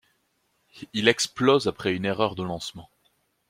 Il 0.93 1.07
explose 1.07 1.67
après 1.67 1.93
une 1.93 2.05
erreur 2.05 2.33
de 2.33 2.41
lancement. 2.41 2.89